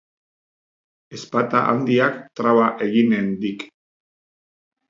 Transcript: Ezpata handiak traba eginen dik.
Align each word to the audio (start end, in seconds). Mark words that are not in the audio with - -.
Ezpata 1.17 1.61
handiak 1.73 2.17
traba 2.41 2.65
eginen 2.89 3.31
dik. 3.45 3.69